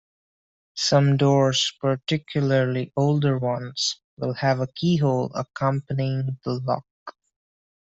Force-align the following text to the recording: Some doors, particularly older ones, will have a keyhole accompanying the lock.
Some 0.77 1.15
doors, 1.17 1.73
particularly 1.79 2.91
older 2.97 3.37
ones, 3.37 3.97
will 4.17 4.33
have 4.33 4.59
a 4.59 4.65
keyhole 4.65 5.31
accompanying 5.35 6.39
the 6.43 6.53
lock. 6.53 6.83